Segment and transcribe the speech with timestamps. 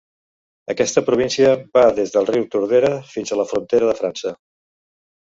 [0.73, 4.37] Aquesta província va des del riu Tordera fins a la frontera de França.